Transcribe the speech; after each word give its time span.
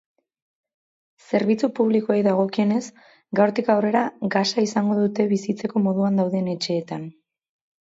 Zerbitzu 1.29 1.69
publikoei 1.79 2.23
dagokienez, 2.29 2.79
gaurtik 3.41 3.71
aurrera 3.75 4.03
gasa 4.39 4.67
izango 4.71 4.99
dute 5.03 5.29
bizitzeko 5.37 5.85
moduan 5.91 6.21
dauden 6.25 6.53
etxeetan. 6.57 7.09